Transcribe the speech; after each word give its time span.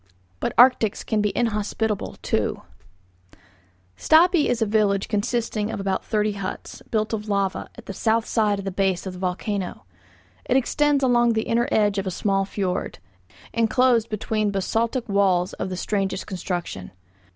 BUT 0.39 0.51
ARCTICS 0.57 1.03
CAN 1.03 1.21
BE 1.21 1.29
INHOSPITABLE, 1.37 2.15
TOO 2.23 2.63
Stapi 3.95 4.47
is 4.47 4.59
a 4.59 4.65
village 4.65 5.07
consisting 5.07 5.69
of 5.69 5.79
about 5.79 6.03
thirty 6.03 6.31
huts, 6.31 6.81
built 6.89 7.13
of 7.13 7.29
lava, 7.29 7.69
at 7.75 7.85
the 7.85 7.93
south 7.93 8.25
side 8.25 8.57
of 8.57 8.65
the 8.65 8.71
base 8.71 9.05
of 9.05 9.13
the 9.13 9.19
volcano. 9.19 9.85
It 10.45 10.57
extends 10.57 11.03
along 11.03 11.33
the 11.33 11.43
inner 11.43 11.67
edge 11.71 11.99
of 11.99 12.07
a 12.07 12.09
small 12.09 12.45
fiord, 12.45 12.97
inclosed 13.53 14.09
between 14.09 14.49
basaltic 14.49 15.07
walls 15.07 15.53
of 15.53 15.69
the 15.69 15.77
strangest 15.77 16.25
construction. 16.25 16.89